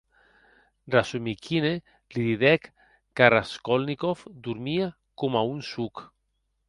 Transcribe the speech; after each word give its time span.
Rasumikhine 0.93 1.73
li 2.15 2.23
didec 2.29 2.63
que 3.15 3.29
Raskolnikov 3.35 4.25
dormie 4.49 4.89
coma 5.19 5.45
un 5.55 5.61
soc. 5.73 6.05